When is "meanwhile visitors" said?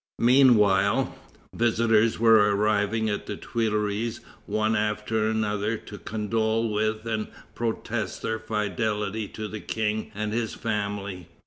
0.17-2.17